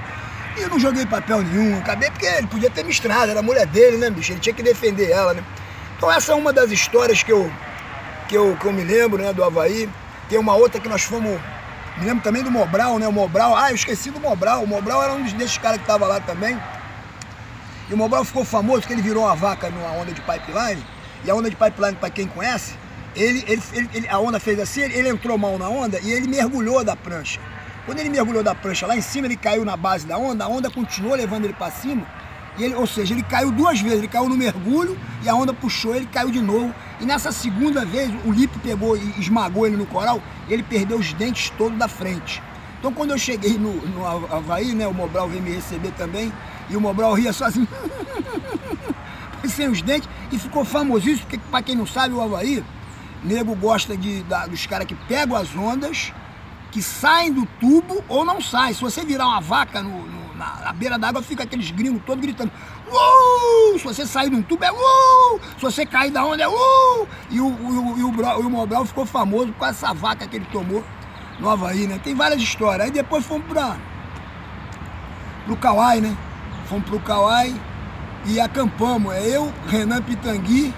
E 0.57 0.63
eu 0.63 0.69
não 0.69 0.79
joguei 0.79 1.05
papel 1.05 1.43
nenhum, 1.43 1.79
acabei 1.79 2.11
porque 2.11 2.27
ele 2.27 2.47
podia 2.47 2.71
ter 2.71 2.85
me 2.85 2.91
estrado, 2.91 3.31
era 3.31 3.41
a 3.41 3.43
mulher 3.43 3.67
dele, 3.67 3.97
né, 3.97 4.11
bicho? 4.11 4.33
Ele 4.33 4.41
tinha 4.41 4.55
que 4.55 4.63
defender 4.63 5.11
ela, 5.11 5.35
né? 5.35 5.43
Então 5.97 6.13
essa 6.13 6.33
é 6.33 6.35
uma 6.35 6.53
das 6.53 6.71
histórias 6.71 7.23
que 7.23 7.33
eu, 7.33 7.51
que 8.29 8.37
eu, 8.37 8.57
que 8.57 8.65
eu 8.65 8.73
me 8.73 8.85
lembro, 8.85 9.21
né, 9.21 9.33
do 9.33 9.43
Havaí. 9.43 9.89
Tem 10.29 10.39
uma 10.39 10.55
outra 10.55 10.81
que 10.81 10.89
nós 10.89 11.03
fomos. 11.03 11.41
Me 11.99 12.07
lembro 12.07 12.25
também 12.25 12.43
do 12.43 12.51
Mobral, 12.51 12.99
né? 12.99 13.07
O 13.07 13.13
Mobral. 13.13 13.57
Ah, 13.57 13.71
eu 13.71 13.75
esqueci 13.75 14.11
do 14.11 14.21
Mobral. 14.21 14.63
O 14.63 14.67
Mobral 14.67 15.03
era 15.03 15.13
um 15.13 15.23
desses 15.23 15.59
caras 15.59 15.81
que 15.81 15.87
tava 15.87 16.07
lá 16.07 16.21
também. 16.21 16.61
E 17.89 17.95
o 17.95 17.97
Mobral 17.97 18.25
ficou 18.25 18.45
famoso 18.45 18.81
porque 18.81 18.95
ele 18.95 19.03
virou 19.03 19.25
uma 19.25 19.35
vaca 19.37 19.69
numa 19.71 19.93
onda 19.93 20.13
de 20.13 20.21
pipeline. 20.21 20.85
E 21.25 21.31
a 21.31 21.35
onda 21.35 21.49
de 21.49 21.57
pipeline, 21.57 21.97
para 21.97 22.11
quem 22.11 22.27
conhece, 22.27 22.75
ele, 23.15 23.45
ele, 23.47 23.63
ele, 23.93 24.09
a 24.09 24.19
onda 24.19 24.41
fez 24.41 24.59
assim, 24.59 24.83
ele, 24.83 24.95
ele 24.95 25.09
entrou 25.09 25.39
mal 25.39 25.59
na 25.59 25.69
onda 25.69 26.01
e 26.01 26.11
ele 26.11 26.27
mergulhou 26.27 26.85
da 26.85 26.97
prancha. 26.97 27.41
Quando 27.87 27.99
ele 27.99 28.09
mergulhou 28.09 28.43
da 28.43 28.55
prancha 28.55 28.87
lá 28.87 28.97
em 28.97 29.01
cima, 29.01 29.27
ele 29.27 29.37
caiu 29.37 29.65
na 29.65 29.77
base 29.77 30.07
da 30.07 30.17
onda, 30.17 30.45
a 30.45 30.49
onda 30.49 30.71
continuou 30.71 31.15
levando 31.15 31.45
ele 31.45 31.53
para 31.53 31.71
cima. 31.71 32.07
Ele, 32.59 32.75
ou 32.75 32.87
seja, 32.87 33.15
ele 33.15 33.23
caiu 33.23 33.51
duas 33.51 33.81
vezes, 33.81 33.99
ele 33.99 34.09
caiu 34.09 34.29
no 34.29 34.37
mergulho 34.37 34.97
e 35.23 35.29
a 35.29 35.35
onda 35.35 35.53
puxou, 35.53 35.95
ele 35.95 36.07
caiu 36.07 36.31
de 36.31 36.41
novo. 36.41 36.73
E 37.01 37.05
nessa 37.05 37.33
segunda 37.33 37.85
vez, 37.85 38.13
o 38.25 38.31
Lipe 38.31 38.59
pegou 38.61 38.97
e 38.97 39.15
esmagou 39.19 39.67
ele 39.67 39.77
no 39.77 39.87
coral 39.87 40.23
ele 40.49 40.63
perdeu 40.63 40.99
os 40.99 41.13
dentes 41.13 41.51
todos 41.51 41.79
da 41.79 41.89
frente. 41.89 42.43
Então 42.79 42.93
quando 42.93 43.11
eu 43.11 43.19
cheguei 43.19 43.57
no, 43.57 43.75
no 43.89 44.07
Havaí, 44.07 44.75
né, 44.75 44.87
o 44.87 44.93
Mobral 44.93 45.29
veio 45.29 45.43
me 45.43 45.51
receber 45.51 45.93
também, 45.93 46.33
e 46.69 46.77
o 46.77 46.81
Mobral 46.81 47.15
ria 47.15 47.33
sozinho, 47.33 47.69
sem 49.49 49.69
os 49.69 49.83
dentes, 49.83 50.09
e 50.31 50.39
ficou 50.39 50.65
famosíssimo, 50.65 51.23
porque 51.23 51.39
para 51.39 51.63
quem 51.63 51.77
não 51.77 51.87
sabe, 51.87 52.15
o 52.15 52.21
Havaí, 52.21 52.65
nego 53.23 53.55
gosta 53.55 53.97
de, 53.97 54.23
da, 54.25 54.47
dos 54.47 54.67
caras 54.67 54.87
que 54.87 54.95
pegam 54.95 55.37
as 55.37 55.55
ondas 55.57 56.13
que 56.71 56.83
saem 56.83 57.33
do 57.33 57.47
tubo 57.61 58.05
ou 58.09 58.25
não 58.25 58.41
saem. 58.41 58.75
Se 58.75 58.81
você 58.81 59.05
virar 59.05 59.29
uma 59.29 59.41
vaca 59.41 59.81
no, 59.81 59.91
no, 59.91 60.24
na, 60.37 60.61
na, 60.65 60.73
beira 60.73 60.99
d'água, 60.99 61.23
fica 61.23 61.43
aqueles 61.43 61.71
gringos 61.71 62.03
todos 62.05 62.23
gritando. 62.23 62.51
Uh! 62.89 63.79
Se 63.79 63.85
você 63.85 64.07
sair 64.07 64.31
de 64.31 64.37
um 64.37 64.43
tubo 64.43 64.65
é 64.65 64.73
uh! 64.73 65.41
Se 65.57 65.63
você 65.63 65.87
cair 65.87 66.11
da 66.11 66.25
onda 66.25 66.43
é 66.43 66.49
uh! 66.49 67.09
E 67.31 67.41
o, 67.41 67.47
o, 67.47 67.49
o, 67.49 68.11
o, 68.11 68.41
o 68.41 68.51
Mobral 68.51 68.85
ficou 68.85 69.07
famoso 69.07 69.53
com 69.53 69.67
essa 69.67 69.93
vaca 69.93 70.27
que 70.27 70.37
ele 70.37 70.47
tomou 70.53 70.85
no 71.39 71.49
Havaí, 71.49 71.87
né? 71.87 72.01
Tem 72.03 72.15
várias 72.15 72.41
histórias. 72.41 72.87
Aí 72.87 72.91
depois 72.91 73.25
fomos 73.25 73.47
para 73.47 73.77
pro 75.47 75.57
Kauai, 75.57 76.01
né? 76.01 76.17
Fomos 76.67 76.89
pro 76.89 77.01
Kauai 77.01 77.55
e 78.27 78.41
acampamos. 78.41 79.15
É 79.15 79.37
eu, 79.37 79.53
Renan 79.69 80.03
Pitangui 80.03 80.73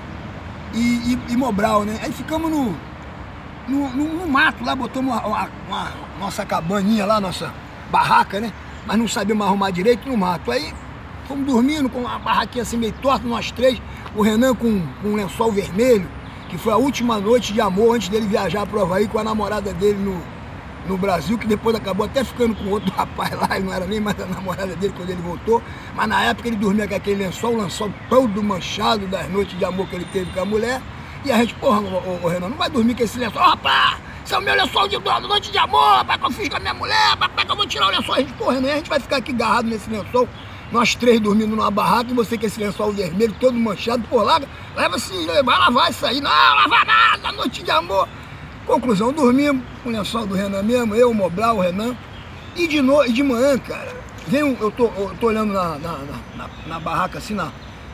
e, 0.74 0.78
e, 0.78 1.18
e 1.30 1.36
Mobral, 1.36 1.84
né? 1.84 1.98
Aí 2.02 2.12
ficamos 2.12 2.50
no 2.50 2.76
no, 3.68 3.88
no, 3.88 4.04
no 4.04 4.26
mato, 4.28 4.64
lá 4.64 4.74
botamos 4.74 5.12
uma, 5.12 5.48
uma, 5.66 5.92
nossa 6.20 6.46
cabaninha 6.46 7.04
lá, 7.04 7.20
nossa 7.20 7.52
barraca, 7.90 8.40
né? 8.40 8.52
Mas 8.86 8.98
não 8.98 9.08
sabíamos 9.08 9.46
arrumar 9.46 9.70
direito 9.70 10.08
no 10.08 10.16
mato. 10.16 10.50
Aí 10.50 10.72
fomos 11.26 11.44
dormindo 11.46 11.88
com 11.88 12.00
uma 12.00 12.18
barraquinha 12.18 12.62
assim 12.62 12.76
meio 12.76 12.92
torta, 13.02 13.26
nós 13.26 13.50
três, 13.50 13.80
o 14.14 14.22
Renan 14.22 14.54
com, 14.54 14.80
com 15.02 15.08
um 15.08 15.16
lençol 15.16 15.50
vermelho, 15.50 16.08
que 16.48 16.56
foi 16.56 16.72
a 16.72 16.76
última 16.76 17.18
noite 17.18 17.52
de 17.52 17.60
amor 17.60 17.96
antes 17.96 18.08
dele 18.08 18.26
viajar 18.26 18.64
para 18.66 18.78
o 18.78 18.82
Havaí 18.82 19.08
com 19.08 19.18
a 19.18 19.24
namorada 19.24 19.72
dele 19.72 19.98
no, 19.98 20.22
no 20.86 20.96
Brasil, 20.96 21.36
que 21.36 21.46
depois 21.46 21.74
acabou 21.74 22.06
até 22.06 22.22
ficando 22.22 22.54
com 22.54 22.70
outro 22.70 22.92
rapaz 22.94 23.32
lá, 23.32 23.56
ele 23.56 23.66
não 23.66 23.72
era 23.72 23.86
nem 23.86 24.00
mais 24.00 24.18
a 24.20 24.26
namorada 24.26 24.74
dele 24.76 24.94
quando 24.96 25.10
ele 25.10 25.22
voltou, 25.22 25.62
mas 25.94 26.08
na 26.08 26.22
época 26.22 26.48
ele 26.48 26.56
dormia 26.56 26.86
com 26.86 26.94
aquele 26.94 27.24
lençol, 27.24 27.54
o 27.54 27.62
lençol 27.62 27.92
todo 28.08 28.42
manchado 28.42 29.06
das 29.06 29.28
noites 29.28 29.58
de 29.58 29.64
amor 29.64 29.88
que 29.88 29.96
ele 29.96 30.06
teve 30.12 30.30
com 30.32 30.40
a 30.40 30.44
mulher. 30.44 30.80
E 31.24 31.32
a 31.32 31.38
gente, 31.38 31.54
porra, 31.54 31.80
ô, 31.80 32.24
ô, 32.24 32.28
Renan, 32.28 32.48
não 32.48 32.56
vai 32.56 32.70
dormir 32.70 32.94
com 32.94 33.02
esse 33.02 33.18
lençol. 33.18 33.42
Rapaz, 33.42 33.98
é 34.34 34.38
o 34.38 34.42
meu 34.42 34.54
lençol 34.54 34.88
de 34.88 34.98
noite 34.98 35.52
de 35.52 35.58
amor, 35.58 35.96
rapaz, 35.96 36.20
que 36.20 36.26
eu 36.26 36.30
fiz 36.30 36.48
com 36.48 36.56
a 36.56 36.60
minha 36.60 36.74
mulher, 36.74 37.16
rapaz, 37.18 37.44
que 37.44 37.52
eu 37.52 37.56
vou 37.56 37.66
tirar 37.66 37.86
o 37.86 37.90
lençol. 37.90 38.14
A 38.14 38.18
gente, 38.18 38.32
porra, 38.32 38.54
Renan, 38.54 38.72
a 38.72 38.76
gente 38.76 38.88
vai 38.88 39.00
ficar 39.00 39.16
aqui 39.16 39.32
agarrado 39.32 39.66
nesse 39.66 39.88
lençol. 39.88 40.28
nós 40.72 40.94
três 40.94 41.20
dormindo 41.20 41.54
numa 41.54 41.70
barraca 41.70 42.10
e 42.10 42.14
você 42.14 42.36
com 42.36 42.46
esse 42.46 42.58
lençol 42.58 42.92
vermelho 42.92 43.34
todo 43.38 43.54
manchado, 43.54 44.02
por 44.08 44.22
lá, 44.22 44.40
leva 44.74 44.96
assim, 44.96 45.26
vai 45.26 45.58
lavar 45.58 45.90
isso 45.90 46.04
aí. 46.04 46.20
Não, 46.20 46.30
lavar 46.30 46.84
nada, 46.84 47.32
noite 47.32 47.62
de 47.62 47.70
amor. 47.70 48.08
Conclusão, 48.66 49.12
dormimos 49.12 49.62
com 49.82 49.90
o 49.90 49.92
lençol 49.92 50.26
do 50.26 50.34
Renan 50.34 50.62
mesmo, 50.62 50.94
eu, 50.94 51.10
o 51.10 51.14
Mobral, 51.14 51.58
o 51.58 51.60
Renan. 51.60 51.96
E 52.56 52.66
de, 52.66 52.80
no, 52.80 53.04
e 53.04 53.12
de 53.12 53.22
manhã, 53.22 53.58
cara, 53.58 53.94
vem 54.26 54.42
um, 54.42 54.56
eu, 54.60 54.70
tô, 54.70 54.86
eu 54.96 55.14
tô 55.20 55.28
olhando 55.28 55.52
na, 55.52 55.78
na, 55.78 55.98
na, 56.36 56.50
na, 56.66 56.80
barraca, 56.80 57.18
assim, 57.18 57.34
na, 57.34 57.52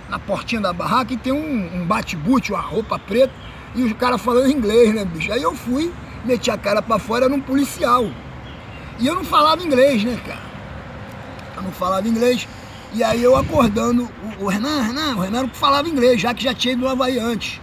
na 0.08 0.18
portinha 0.18 0.60
da 0.60 0.72
barraca, 0.72 1.12
e 1.12 1.16
tem 1.16 1.32
um, 1.32 1.82
um 1.82 1.84
bate-boot, 1.84 2.52
uma 2.52 2.60
roupa 2.60 2.98
preta, 2.98 3.34
e 3.74 3.82
os 3.82 3.92
caras 3.94 4.20
falando 4.20 4.50
inglês, 4.50 4.94
né, 4.94 5.04
bicho? 5.04 5.32
Aí 5.32 5.42
eu 5.42 5.54
fui, 5.54 5.92
meti 6.24 6.50
a 6.50 6.56
cara 6.56 6.82
pra 6.82 6.98
fora, 6.98 7.26
era 7.26 7.34
um 7.34 7.40
policial. 7.40 8.06
E 8.98 9.06
eu 9.06 9.14
não 9.14 9.24
falava 9.24 9.62
inglês, 9.62 10.04
né, 10.04 10.20
cara? 10.26 10.40
Eu 11.56 11.62
não 11.62 11.72
falava 11.72 12.06
inglês. 12.06 12.46
E 12.94 13.02
aí 13.02 13.22
eu 13.22 13.36
acordando, 13.36 14.08
o, 14.38 14.44
o 14.44 14.48
Renan, 14.48 14.82
Renan, 14.82 15.16
o 15.16 15.20
Renan 15.20 15.48
falava 15.48 15.88
inglês, 15.88 16.20
já 16.20 16.34
que 16.34 16.44
já 16.44 16.52
tinha 16.52 16.74
ido 16.74 16.82
no 16.82 16.88
Havaí 16.88 17.18
antes. 17.18 17.60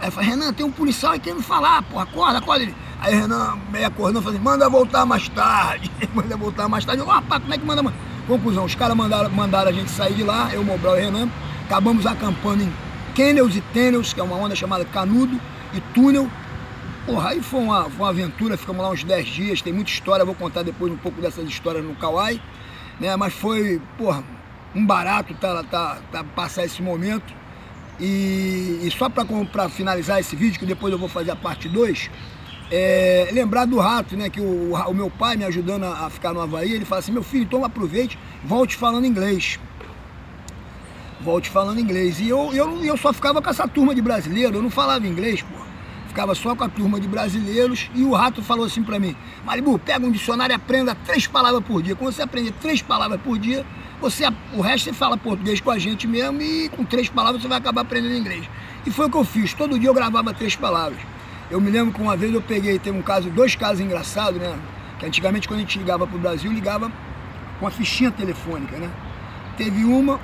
Aí 0.00 0.08
eu 0.08 0.12
falei, 0.12 0.30
Renan, 0.30 0.52
tem 0.52 0.66
um 0.66 0.70
policial 0.70 1.12
aí 1.12 1.20
querendo 1.20 1.42
falar, 1.42 1.82
pô, 1.82 1.98
acorda, 1.98 2.38
acorda 2.38 2.64
ele. 2.64 2.74
Aí 3.00 3.14
o 3.14 3.20
Renan 3.20 3.56
meio 3.70 3.86
acordando, 3.86 4.22
falei, 4.22 4.40
manda 4.40 4.68
voltar 4.68 5.06
mais 5.06 5.28
tarde. 5.28 5.90
manda 6.12 6.36
voltar 6.36 6.68
mais 6.68 6.84
tarde. 6.84 7.02
Eu, 7.02 7.06
rapaz, 7.06 7.40
como 7.42 7.54
é 7.54 7.58
que 7.58 7.64
manda? 7.64 7.92
Conclusão, 8.26 8.64
os 8.64 8.74
caras 8.74 8.96
mandaram, 8.96 9.30
mandaram 9.30 9.68
a 9.68 9.72
gente 9.72 9.90
sair 9.90 10.14
de 10.14 10.24
lá, 10.24 10.50
eu, 10.52 10.64
Mobral 10.64 10.98
e 10.98 11.02
Renan. 11.02 11.28
Acabamos 11.66 12.06
acampando 12.06 12.62
em 12.62 12.72
Kennels 13.14 13.54
e 13.54 13.60
Tennels, 13.60 14.12
que 14.12 14.20
é 14.20 14.22
uma 14.22 14.36
onda 14.36 14.56
chamada 14.56 14.84
Canudo 14.84 15.38
e 15.72 15.80
Túnel. 15.92 16.28
Porra, 17.06 17.30
aí 17.30 17.42
foi 17.42 17.60
uma, 17.60 17.84
foi 17.84 17.98
uma 17.98 18.08
aventura, 18.08 18.56
ficamos 18.56 18.82
lá 18.82 18.90
uns 18.90 19.04
10 19.04 19.26
dias, 19.26 19.62
tem 19.62 19.74
muita 19.74 19.90
história, 19.90 20.24
vou 20.24 20.34
contar 20.34 20.62
depois 20.62 20.90
um 20.90 20.96
pouco 20.96 21.20
dessas 21.20 21.46
histórias 21.46 21.84
no 21.84 21.94
Kauai. 21.94 22.40
Né? 22.98 23.14
Mas 23.16 23.34
foi, 23.34 23.80
porra, 23.98 24.24
um 24.74 24.84
barato 24.86 25.34
tá, 25.34 25.62
tá, 25.64 25.98
tá 26.10 26.24
passar 26.24 26.64
esse 26.64 26.80
momento. 26.82 27.34
E, 28.00 28.80
e 28.82 28.90
só 28.90 29.08
para 29.10 29.68
finalizar 29.68 30.18
esse 30.18 30.34
vídeo, 30.34 30.58
que 30.58 30.64
depois 30.64 30.92
eu 30.92 30.98
vou 30.98 31.08
fazer 31.08 31.30
a 31.30 31.36
parte 31.36 31.68
2, 31.68 32.10
é, 32.72 33.28
lembrar 33.32 33.66
do 33.66 33.78
rato, 33.78 34.16
né? 34.16 34.30
Que 34.30 34.40
o, 34.40 34.72
o 34.72 34.94
meu 34.94 35.10
pai 35.10 35.36
me 35.36 35.44
ajudando 35.44 35.84
a, 35.84 36.06
a, 36.06 36.10
ficar 36.10 36.32
no 36.32 36.40
Havaí, 36.40 36.72
ele 36.72 36.86
fala 36.86 37.00
assim, 37.00 37.12
meu 37.12 37.22
filho, 37.22 37.46
toma 37.46 37.66
aproveite, 37.66 38.18
volte 38.42 38.76
falando 38.76 39.06
inglês. 39.06 39.60
Volte 41.20 41.50
falando 41.50 41.78
inglês. 41.78 42.18
E 42.18 42.30
eu, 42.30 42.50
eu, 42.54 42.82
eu 42.82 42.96
só 42.96 43.12
ficava 43.12 43.42
com 43.42 43.50
essa 43.50 43.68
turma 43.68 43.94
de 43.94 44.00
brasileiro, 44.00 44.56
eu 44.56 44.62
não 44.62 44.70
falava 44.70 45.06
inglês, 45.06 45.42
pô. 45.42 45.73
Ficava 46.14 46.32
só 46.36 46.54
com 46.54 46.62
a 46.62 46.68
turma 46.68 47.00
de 47.00 47.08
brasileiros 47.08 47.90
e 47.92 48.04
o 48.04 48.12
rato 48.12 48.40
falou 48.40 48.66
assim 48.66 48.84
para 48.84 49.00
mim, 49.00 49.16
Maribu, 49.44 49.80
pega 49.80 50.06
um 50.06 50.12
dicionário 50.12 50.52
e 50.52 50.54
aprenda 50.54 50.94
três 50.94 51.26
palavras 51.26 51.64
por 51.64 51.82
dia. 51.82 51.96
Quando 51.96 52.12
você 52.12 52.22
aprender 52.22 52.52
três 52.62 52.80
palavras 52.80 53.20
por 53.20 53.36
dia, 53.36 53.66
você, 54.00 54.22
o 54.52 54.60
resto 54.60 54.84
você 54.84 54.92
fala 54.92 55.16
português 55.16 55.60
com 55.60 55.72
a 55.72 55.76
gente 55.76 56.06
mesmo 56.06 56.40
e 56.40 56.68
com 56.68 56.84
três 56.84 57.08
palavras 57.08 57.42
você 57.42 57.48
vai 57.48 57.58
acabar 57.58 57.80
aprendendo 57.80 58.14
inglês. 58.14 58.48
E 58.86 58.92
foi 58.92 59.06
o 59.06 59.10
que 59.10 59.16
eu 59.16 59.24
fiz. 59.24 59.54
Todo 59.54 59.76
dia 59.76 59.88
eu 59.88 59.92
gravava 59.92 60.32
três 60.32 60.54
palavras. 60.54 61.00
Eu 61.50 61.60
me 61.60 61.68
lembro 61.68 61.92
que 61.92 62.00
uma 62.00 62.16
vez 62.16 62.32
eu 62.32 62.40
peguei, 62.40 62.78
teve 62.78 62.96
um 62.96 63.02
caso, 63.02 63.28
dois 63.28 63.56
casos 63.56 63.80
engraçados, 63.80 64.40
né? 64.40 64.56
Que 65.00 65.06
antigamente 65.06 65.48
quando 65.48 65.58
a 65.58 65.62
gente 65.62 65.76
ligava 65.80 66.06
para 66.06 66.16
o 66.16 66.20
Brasil, 66.20 66.52
ligava 66.52 66.92
com 67.58 67.66
a 67.66 67.72
fichinha 67.72 68.12
telefônica, 68.12 68.76
né? 68.76 68.88
Teve 69.56 69.84
uma 69.84 70.20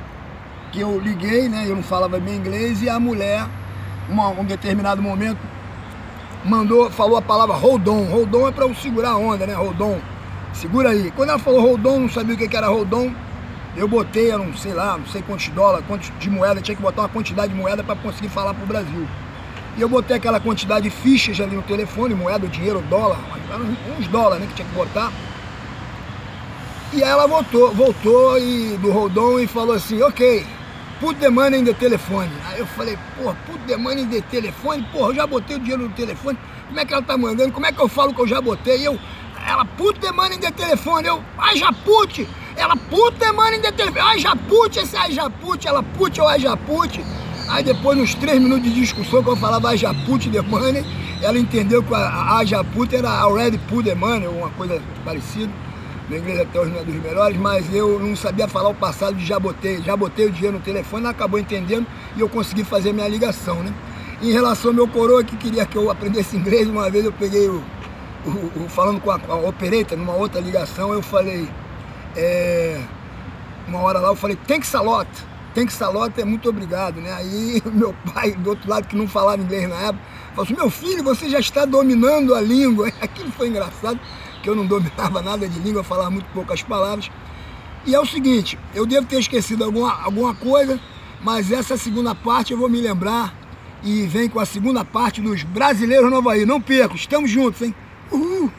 que 0.71 0.79
eu 0.79 1.01
liguei, 1.01 1.49
né? 1.49 1.65
Eu 1.67 1.75
não 1.75 1.83
falava 1.83 2.21
bem 2.21 2.37
inglês 2.37 2.81
e 2.81 2.89
a 2.89 3.01
mulher, 3.01 3.45
uma, 4.09 4.29
um 4.29 4.45
determinado 4.45 5.03
momento, 5.03 5.50
mandou, 6.45 6.91
falou 6.91 7.17
a 7.17 7.23
palavra 7.23 7.55
hold 7.55 7.87
on. 7.87 8.05
Hold 8.05 8.35
on 8.35 8.49
é 8.49 8.53
para 8.53 8.65
eu 8.65 8.75
segurar 8.75 9.11
a 9.11 9.17
onda, 9.17 9.47
né? 9.47 9.55
Hold 9.55 9.81
on. 9.81 9.99
Segura 10.53 10.91
aí. 10.91 11.11
Quando 11.13 11.31
ela 11.31 11.39
falou 11.39 11.61
hold 11.61 11.85
on, 11.87 12.01
não 12.01 12.09
sabia 12.09 12.35
o 12.35 12.39
que 12.39 12.57
era 12.57 12.69
hold 12.69 12.93
on. 12.93 13.13
Eu 13.77 13.87
botei, 13.87 14.33
não 14.37 14.53
sei 14.57 14.73
lá, 14.73 14.99
não 14.99 15.07
sei 15.07 15.23
quantos 15.23 15.49
dólares, 15.49 15.87
quantos 15.87 16.11
de 16.19 16.29
moeda, 16.29 16.61
tinha 16.61 16.75
que 16.75 16.83
botar 16.83 17.03
uma 17.03 17.09
quantidade 17.09 17.53
de 17.53 17.59
moeda 17.59 17.85
para 17.85 17.95
conseguir 17.95 18.29
falar 18.29 18.53
para 18.53 18.65
o 18.65 18.67
Brasil. 18.67 19.07
E 19.77 19.81
eu 19.81 19.89
botei 19.89 20.17
aquela 20.17 20.41
quantidade 20.41 20.89
de 20.89 20.91
fichas 20.91 21.41
ali 21.41 21.55
no 21.55 21.63
telefone, 21.63 22.13
moeda, 22.15 22.49
dinheiro, 22.49 22.83
dólar, 22.91 23.19
uns 23.99 24.09
dólares 24.09 24.43
né, 24.43 24.49
que 24.49 24.55
tinha 24.55 24.69
que 24.69 24.75
botar. 24.75 25.13
E 26.93 27.05
aí 27.05 27.09
ela 27.09 27.29
voltou, 27.29 27.73
voltou 27.73 28.37
e, 28.37 28.77
do 28.79 28.91
Rodon 28.91 29.39
e 29.39 29.47
falou 29.47 29.77
assim, 29.77 30.03
ok, 30.03 30.45
put 31.01 31.19
the 31.19 31.31
money 31.31 31.59
in 31.59 31.65
the 31.65 31.73
telefone. 31.73 32.31
Aí 32.47 32.61
eu 32.61 32.67
falei, 32.67 32.97
porra, 33.17 33.37
put 33.47 33.59
the 33.67 33.77
money 33.77 34.03
in 34.03 34.09
the 34.09 34.21
telefone, 34.21 34.87
porra, 34.93 35.09
eu 35.09 35.15
já 35.15 35.27
botei 35.27 35.57
o 35.57 35.59
dinheiro 35.59 35.83
no 35.85 35.91
telefone, 35.91 36.39
como 36.69 36.79
é 36.79 36.85
que 36.85 36.93
ela 36.93 37.03
tá 37.03 37.17
mandando, 37.17 37.53
como 37.53 37.67
é 37.67 37.73
que 37.73 37.81
eu 37.81 37.89
falo 37.89 38.15
que 38.15 38.21
eu 38.21 38.29
já 38.29 38.41
botei? 38.41 38.81
E 38.81 38.85
eu, 38.85 38.99
ela, 39.47 39.65
put 39.65 39.99
the 39.99 40.13
money 40.13 40.37
in 40.37 40.41
the 40.41 40.51
telefone, 40.51 41.09
eu, 41.09 41.23
ai 41.39 41.57
já 41.57 41.73
put, 41.73 42.29
ela, 42.55 42.77
put 42.77 43.19
the 43.19 43.33
money 43.33 43.59
in 43.59 43.63
the 43.63 43.73
telefone, 43.73 44.01
ai 44.01 44.19
já 44.19 44.37
put, 44.37 44.79
esse 44.79 44.97
ai 44.97 45.11
já 45.11 45.31
put, 45.31 45.67
ela 45.67 45.83
put 45.83 46.21
ou 46.21 46.29
ai 46.29 46.39
já 46.39 46.57
put. 46.57 47.03
Aí 47.49 47.65
depois, 47.65 47.99
nos 47.99 48.15
três 48.15 48.41
minutos 48.41 48.63
de 48.63 48.81
discussão, 48.81 49.25
que 49.25 49.29
eu 49.29 49.37
falava 49.37 49.71
Ajaput 49.71 50.31
the 50.31 50.41
money, 50.41 50.85
ela 51.21 51.37
entendeu 51.37 51.83
que 51.83 51.93
a 51.93 52.37
Ajaput 52.37 52.95
era 52.95 53.11
already 53.11 53.59
put 53.69 53.89
the 53.89 53.95
money, 53.95 54.29
ou 54.29 54.35
uma 54.35 54.51
coisa 54.51 54.81
parecida. 55.05 55.51
No 56.11 56.17
inglês 56.17 56.41
até 56.41 56.59
hoje 56.59 56.73
não 56.73 56.81
é 56.81 56.85
dos 56.85 56.95
melhores, 56.97 57.37
mas 57.37 57.73
eu 57.73 58.01
não 58.01 58.17
sabia 58.17 58.49
falar 58.49 58.71
o 58.71 58.75
passado 58.75 59.15
de 59.15 59.25
já 59.25 59.39
botei. 59.39 59.81
Já 59.81 59.97
botei 59.97 60.27
o 60.27 60.33
dinheiro 60.33 60.59
no 60.59 60.63
telefone, 60.63 61.07
acabou 61.07 61.39
entendendo 61.39 61.87
e 62.17 62.21
eu 62.21 62.29
consegui 62.29 62.65
fazer 62.65 62.93
minha 62.93 63.07
ligação, 63.07 63.63
né? 63.63 63.73
Em 64.21 64.33
relação 64.33 64.71
ao 64.71 64.75
meu 64.75 64.89
coroa 64.89 65.23
que 65.23 65.37
queria 65.37 65.65
que 65.65 65.79
eu 65.79 65.89
aprendesse 65.89 66.37
inglês, 66.37 66.67
uma 66.69 66.91
vez 66.91 67.05
eu 67.05 67.13
peguei 67.13 67.49
o, 67.49 67.63
o, 68.27 68.65
o 68.65 68.69
falando 68.69 69.01
com 69.01 69.13
a, 69.13 69.21
a 69.29 69.37
operator 69.37 69.97
numa 69.97 70.15
outra 70.15 70.41
ligação, 70.41 70.93
eu 70.93 71.01
falei, 71.01 71.49
é, 72.17 72.83
uma 73.69 73.79
hora 73.79 74.01
lá 74.01 74.09
eu 74.09 74.17
falei, 74.17 74.37
thanks 74.49 74.75
a 74.75 74.81
lot 74.81 75.09
tem 75.55 75.67
que 75.67 75.73
salota 75.73 76.21
é 76.21 76.25
muito 76.25 76.49
obrigado, 76.49 77.01
né? 77.01 77.13
Aí 77.13 77.63
meu 77.73 77.95
pai, 78.13 78.33
do 78.33 78.51
outro 78.51 78.69
lado, 78.69 78.87
que 78.87 78.97
não 78.97 79.09
falava 79.09 79.43
inglês 79.43 79.69
na 79.69 79.77
época, 79.77 80.05
falou 80.31 80.45
assim, 80.45 80.55
meu 80.55 80.71
filho, 80.71 81.03
você 81.03 81.29
já 81.29 81.41
está 81.41 81.65
dominando 81.65 82.35
a 82.35 82.41
língua. 82.41 82.91
Aquilo 83.01 83.31
foi 83.33 83.49
engraçado, 83.49 83.99
que 84.43 84.49
eu 84.49 84.55
não 84.55 84.67
dominava 84.67 85.21
nada 85.23 85.49
de 85.49 85.59
língua, 85.59 85.85
falava 85.85 86.11
muito 86.11 86.27
poucas 86.33 86.63
palavras. 86.63 87.11
E 87.87 87.95
é 87.95 88.01
o 88.01 88.07
seguinte, 88.07 88.59
eu 88.75 88.85
devo 88.85 89.07
ter 89.07 89.19
esquecido 89.21 89.65
alguma, 89.65 90.03
alguma 90.03 90.35
coisa, 90.35 90.79
mas 91.23 91.51
essa 91.51 91.77
segunda 91.77 92.15
parte 92.15 92.53
eu 92.53 92.59
vou 92.59 92.69
me 92.69 92.81
lembrar 92.81 93.35
e 93.83 94.07
vem 94.07 94.29
com 94.29 94.39
a 94.39 94.45
segunda 94.45 94.85
parte 94.85 95.21
dos 95.21 95.43
Brasileiros 95.43 96.11
Nova 96.11 96.31
Havaí. 96.31 96.47
Não 96.47 96.61
perco, 96.61 96.97
estamos 96.97 97.31
juntos, 97.31 97.63
hein? 97.63 97.75
Uhul! 98.11 98.53